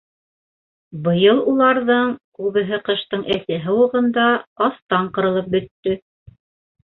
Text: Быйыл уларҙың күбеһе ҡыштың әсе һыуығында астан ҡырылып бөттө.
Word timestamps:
Быйыл 1.07 1.41
уларҙың 1.51 2.07
күбеһе 2.39 2.79
ҡыштың 2.87 3.25
әсе 3.35 3.59
һыуығында 3.67 4.25
астан 4.69 5.11
ҡырылып 5.19 5.53
бөттө. 5.57 5.95